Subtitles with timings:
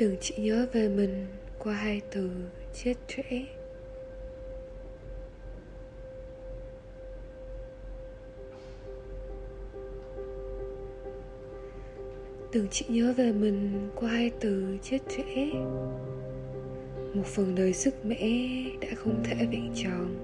[0.00, 1.26] đừng chỉ nhớ về mình
[1.58, 2.30] qua hai từ
[2.74, 3.46] chết trẻ
[12.52, 15.50] đừng chỉ nhớ về mình qua hai từ chết trẻ
[17.14, 20.14] một phần đời sức mẻ đã không thể vẹn tròn.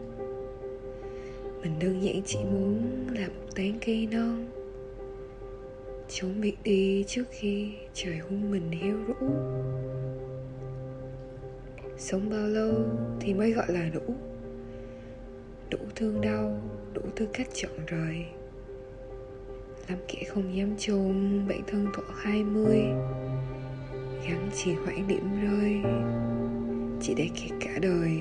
[1.62, 4.46] Mình đơn giản chỉ muốn là một tán cây non
[6.08, 9.28] chống bị đi trước khi trời hung mình heo rũ.
[11.98, 12.74] Sống bao lâu
[13.20, 14.14] thì mới gọi là đủ.
[15.70, 16.60] Đủ thương đau,
[16.94, 18.24] đủ tư cách chọn rời.
[19.88, 22.80] Làm kẻ không dám chôn bệnh thân thọ hai mươi.
[24.28, 25.80] Gắn chỉ hoãn điểm rơi,
[27.00, 28.20] chỉ để kẹt cả đời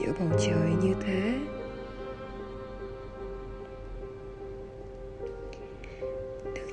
[0.00, 1.34] giữa bầu trời như thế.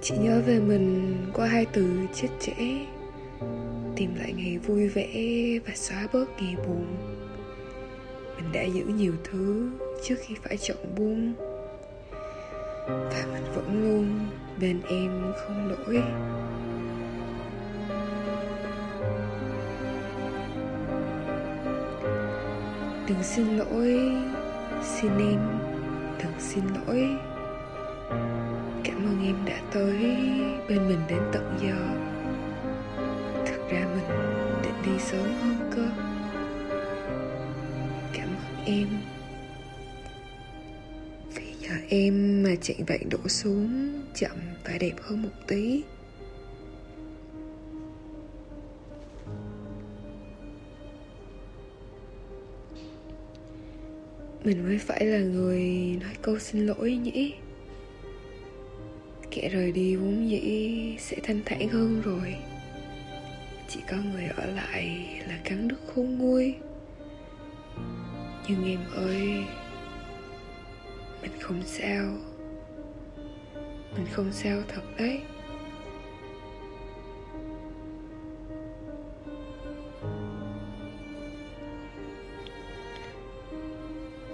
[0.01, 2.85] Chị nhớ về mình qua hai từ chết trẻ
[3.95, 5.09] tìm lại ngày vui vẻ
[5.67, 6.85] và xóa bớt ngày buồn.
[8.35, 9.69] Mình đã giữ nhiều thứ
[10.03, 11.33] trước khi phải chọn buông.
[12.87, 14.19] Và mình vẫn luôn
[14.59, 16.01] bên em không đổi
[23.11, 24.11] đừng xin lỗi,
[24.83, 25.59] xin em,
[26.23, 27.30] đừng xin lỗi
[28.83, 29.97] cảm ơn em đã tới
[30.69, 31.77] bên mình đến tận giờ.
[33.45, 34.19] Thực ra mình
[34.63, 35.87] định đi sớm hơn cơ.
[38.13, 38.87] Cảm ơn em.
[41.35, 45.83] Vì giờ em mà chạy vậy đổ xuống chậm và đẹp hơn một tí.
[54.43, 55.61] Mình mới phải là người
[56.01, 57.33] nói câu xin lỗi nhỉ?
[59.31, 62.35] Kẻ rời đi vốn dĩ sẽ thanh thản hơn rồi.
[63.67, 66.55] Chỉ có người ở lại là cắn đứt khôn nguôi.
[68.47, 69.43] Nhưng em ơi,
[71.21, 72.17] mình không sao.
[73.95, 75.21] Mình không sao thật đấy.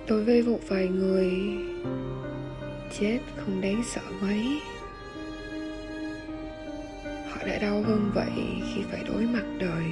[0.08, 1.32] Đối với một vài người,
[3.00, 4.60] chết không đáng sợ mấy
[7.48, 9.86] lại đã đau hơn vậy khi phải đối mặt đời.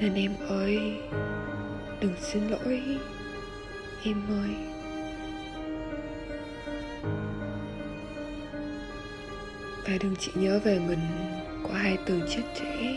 [0.00, 1.00] Nên em ơi,
[2.00, 2.82] đừng xin lỗi,
[4.04, 4.54] em ơi.
[9.84, 11.00] Và đừng chỉ nhớ về mình
[11.62, 12.96] qua hai từ chết trẻ.